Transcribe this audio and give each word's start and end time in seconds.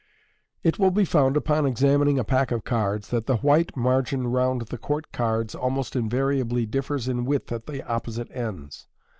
—It 0.63 0.79
will 0.79 0.89
be 0.89 1.05
found 1.05 1.35
apon 1.35 1.67
examining 1.67 2.17
a 2.17 2.23
pack 2.23 2.49
of 2.51 2.63
cards, 2.63 3.09
that 3.09 3.27
the 3.27 3.35
white 3.37 3.77
margin 3.77 4.25
round 4.29 4.61
the 4.63 4.79
court 4.79 5.11
cards 5.11 5.53
almost 5.53 5.95
invariably 5.95 6.65
differs 6.65 7.07
in 7.07 7.23
width 7.23 7.51
at 7.51 7.67
the 7.67 7.87
opposite 7.87 8.31
ends. 8.31 8.87